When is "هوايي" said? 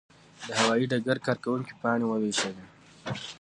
0.61-0.85